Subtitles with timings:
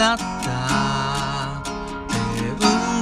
[0.00, 0.22] 去った
[2.08, 2.56] 天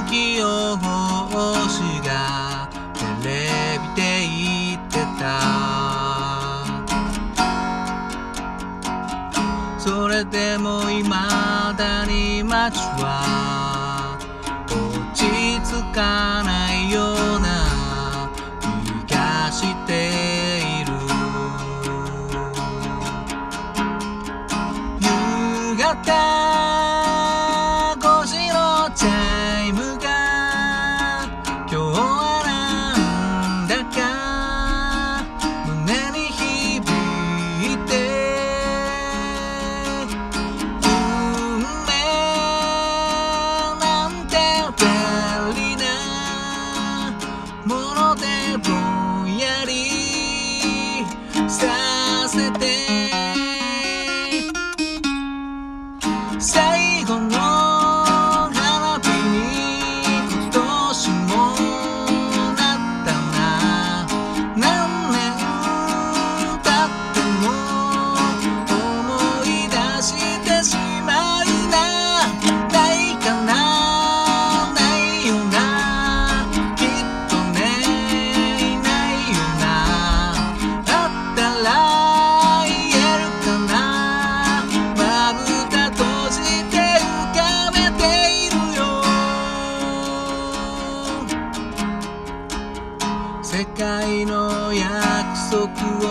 [0.09, 5.23] 気予報士がテレビで言ってた。
[9.77, 11.09] それでも未
[11.77, 13.28] だに街は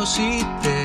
[0.08, 0.77] して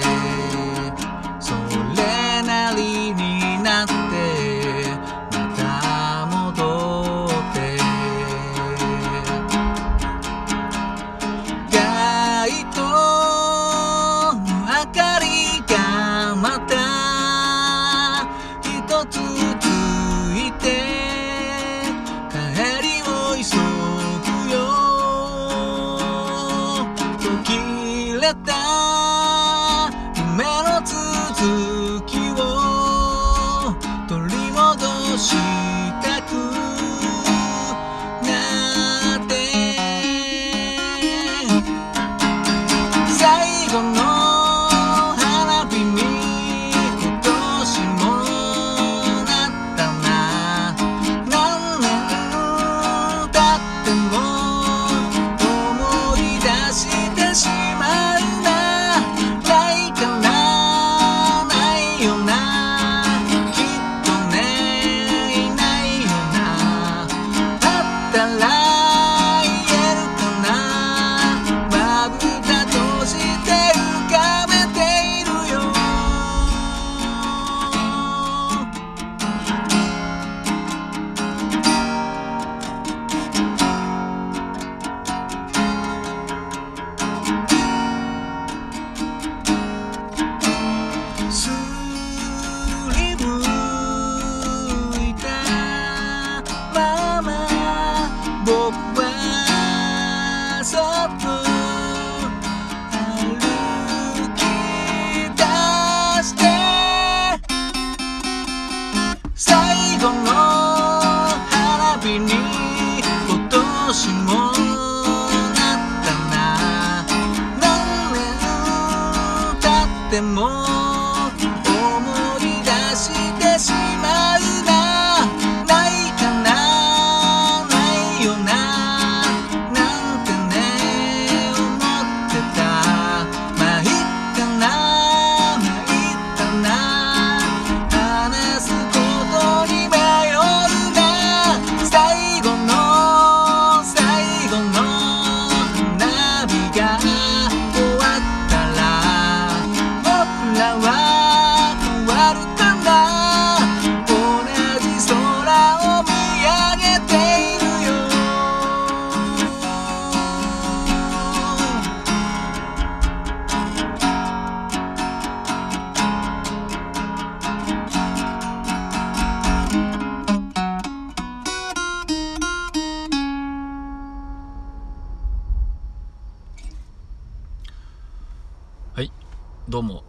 [179.73, 180.03] どうも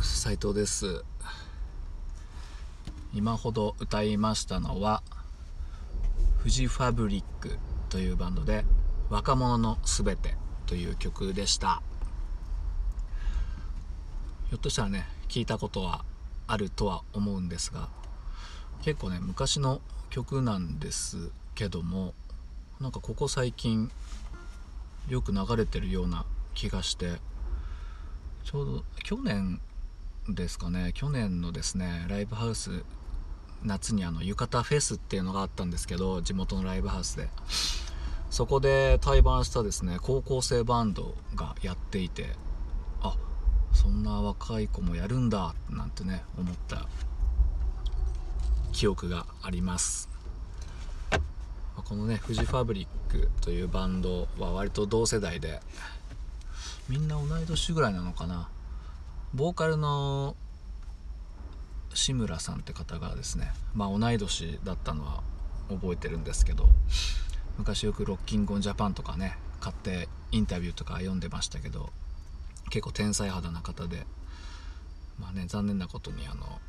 [0.00, 1.04] 斉藤です。
[3.12, 5.02] 今ほど歌いましたのは
[6.38, 7.58] フジファブリック
[7.90, 8.64] というバンドで
[9.10, 11.82] 「若者のすべて」という曲でした。
[14.48, 16.02] ひょっとしたらね聞いたことは
[16.46, 17.90] あるとは思うんですが
[18.80, 22.14] 結構ね昔の曲なんですけども
[22.80, 23.92] なんかここ最近
[25.10, 26.24] よく流れてるような
[26.54, 27.20] 気がして
[28.50, 29.60] ちょうど去年
[30.28, 30.90] ですかね。
[30.92, 32.82] 去年のですねライブハウス
[33.62, 37.28] 夏にあの浴衣フェスっていうのがあったんですけど地元のライブハウスで。
[38.28, 42.26] そこで対バンしたですね高校生バンドがやっていて
[43.00, 43.16] あ
[43.72, 46.88] そんな若い子もやるんだなんてね思った
[48.72, 50.08] 記憶があります。
[51.84, 55.60] このねフジファブリックというバンドは割と同世代で
[56.90, 58.48] みんな同い年ぐらいなのかな。
[59.32, 60.34] ボーカルの
[61.94, 65.22] 志村さんって方がですねまあ同い年だったのは
[65.68, 66.68] 覚えてるんですけど
[67.58, 71.92] 昔よく「ロッキング・オン・ジャパン」とかね買ってインタビューとか読んでましたけど
[72.70, 74.04] 結構天才肌な方で
[75.18, 76.60] まあね残念なことにあの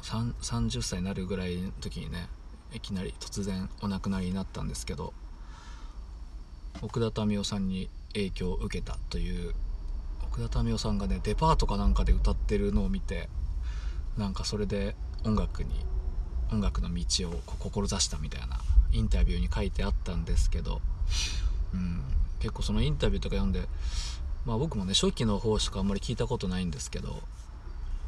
[0.00, 2.28] 30歳になるぐらいの時にね
[2.72, 5.12] いきなり突然お亡くなりになったんですけど
[6.80, 9.54] 奥田民生さんに影響を受けたという
[10.22, 13.28] 奥田民生さんがねデパートかなんかで歌ってるのを見て
[14.16, 15.84] なんかそれで音楽に
[16.52, 18.58] 音楽の道を志したみたいな
[18.92, 20.80] インタビューに書いてあったんですけど、
[21.74, 22.02] うん、
[22.40, 23.68] 結構そのインタビューとか読んで、
[24.46, 27.22] まあ、僕もね初期の方しかあんまり聞いたことないんですけど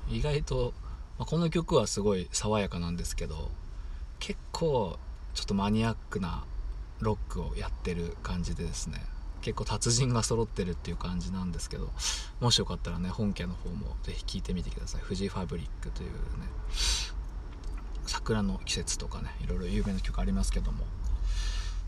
[0.08, 0.72] 意外と、
[1.18, 3.50] まあ、この曲はすごい爽やかなんですけど
[4.18, 4.98] 結構
[5.34, 6.44] ちょっとマニアックな
[7.00, 9.02] ロックをやってる感じでですね
[9.40, 11.90] 結構達人が揃ってるっていう感じなんですけど
[12.40, 16.16] もしよかったらね本家の方もぜひ聴いてみてください「フジファブリック」というね
[18.06, 20.84] 桜の季節とかねいろいろ有名な曲ありますけども。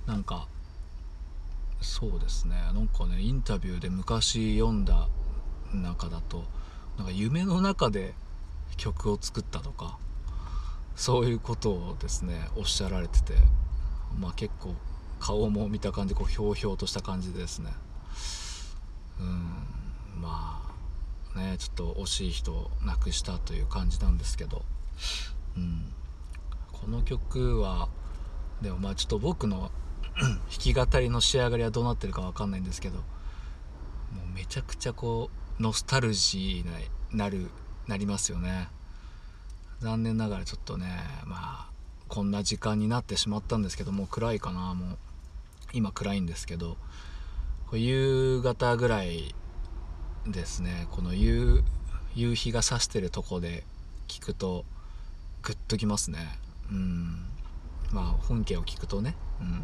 [0.07, 0.49] なんか
[1.81, 2.57] そうですね。
[2.57, 5.09] なんかねインタビューで昔読んだ
[5.73, 6.45] 中だと
[6.97, 8.15] なんか夢の中で
[8.77, 9.99] 曲を作ったとか
[10.95, 13.35] そういうことをですねおっしゃられてて
[14.19, 14.75] まあ結構
[15.23, 17.71] 顔も見た感じこうひょうひょうとした感じですね。
[19.21, 19.73] うん。
[20.21, 20.63] ま
[21.35, 24.63] あねちょっと惜しい人を亡くしたという感じなんですけど、
[25.57, 25.93] うん、
[26.73, 27.89] この曲は
[28.61, 29.71] でもまあちょっと僕の
[30.19, 33.03] 弾き語りの仕上がりはどうなってるか分かんないんですけども
[34.29, 37.49] うめちゃくちゃこうノスタルジーになる
[37.87, 38.69] なりますよね。
[39.81, 40.87] 残念ながらちょっとね
[41.27, 41.71] まあ
[42.09, 44.99] こんな時間になってしまったんですけどもう暗いかなもう。
[45.73, 46.77] 今暗いんですけど
[47.73, 49.35] 夕方ぐらい
[50.27, 51.63] ですねこの夕
[52.15, 53.65] 夕日が差してるとこで
[54.09, 54.65] 聞くと
[55.43, 56.39] グッときますね。
[56.71, 57.33] うん。
[57.93, 59.63] まあ本家を聞くとね、うん、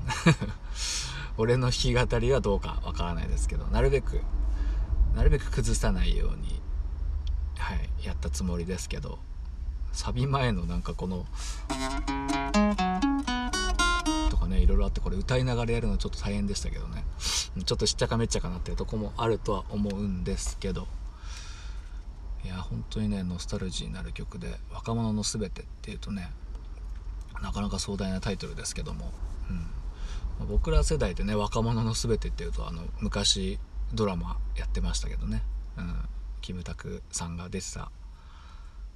[1.38, 4.20] 俺の弾き語りはどうかわからないですけどなるべく
[5.16, 6.60] なるべく崩さないように
[7.56, 9.18] はいやったつもりですけど
[9.92, 11.26] サビ前のなんかこの
[14.48, 17.04] ねいろいろあってこれ歌いながらやるのちょっと大変でしたけどね。
[17.64, 20.86] ちょっとしっちゃかめっちゃかなってるとこもあるとは思うんですけど。
[22.44, 26.30] いや本当にねノスタルジーになる曲で「若者のすべて」っていうとね
[27.42, 29.12] なかなか壮大なタイトルですけども、
[30.40, 33.58] うん、僕ら世代でね「若者のすべて」っていうとあの昔
[33.92, 35.42] ドラマやってましたけどね、
[35.76, 36.08] うん、
[36.40, 37.90] キムタクさんが出てた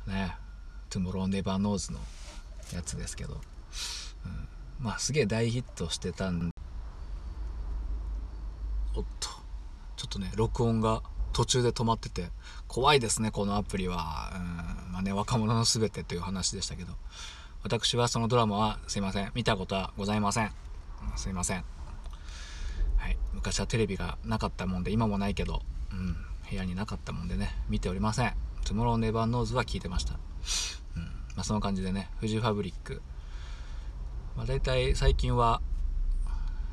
[0.07, 1.99] ね「Tomorrow never knows」の
[2.73, 3.41] やつですけど、
[4.25, 4.49] うん、
[4.83, 6.51] まあすげえ大ヒットしてたん
[8.95, 9.29] おっと
[9.97, 12.29] ちょっとね録音が途中で止まってて
[12.67, 14.33] 怖いですねこのアプリは。
[14.35, 16.93] うんまあね若者の全てという話でしたけど。
[17.65, 20.51] 私はそのドラマはすいません見たことはございません。
[21.17, 21.65] すいません。
[22.97, 25.62] はい昔はテレビがなかったもんで今もないけど
[25.93, 26.17] うん
[26.49, 30.15] 部屋になかったもんでね見ておりません「Tomorrow never knows」は聞いてました。
[30.97, 33.01] うんまあその感じでねフジファブリック
[34.37, 35.61] まあ、大体最近は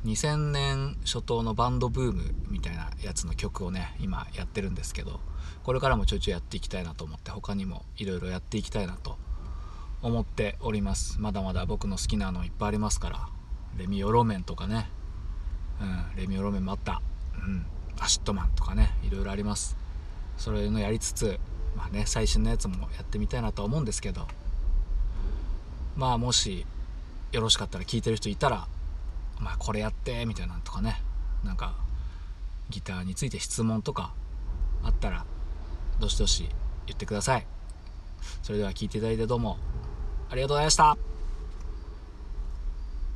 [0.04, 5.20] 2000年初頭のバンドブームみたいなやつの曲をね今やってるんですけど
[5.62, 9.18] これからもちょいちょいやっていきたいなと思って他にもいろいろやっていきたいなと
[10.02, 11.20] 思っております。
[11.20, 13.28] まだまだ僕の好きなのいっぱいありますから
[13.76, 14.88] レミオロメンとかね。
[15.80, 17.02] うんレミオロメンもあった。
[17.34, 17.66] うん
[17.98, 19.76] ACIDMAN とかねいろいろあります。
[20.38, 21.38] それのやりつつ
[21.76, 24.26] まあね最新のやつもやってみたいなとは思うんですけど。
[25.96, 26.64] まあもし
[27.32, 28.66] よろしかったら聞いてる人いたら
[29.38, 31.02] 「まあこれやって」みたいなのとかね。
[31.44, 31.74] なんか
[32.68, 34.12] ギターについて質問とか
[34.82, 35.24] あったら
[35.98, 36.48] どしどし
[36.86, 37.46] 言ってください。
[38.42, 39.56] それでは聴いていただいてどうも
[40.28, 41.09] ありがとうございました。